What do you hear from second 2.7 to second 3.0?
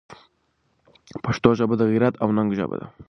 ده.